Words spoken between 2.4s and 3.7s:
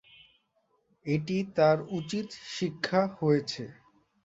শিক্ষা হয়েছে।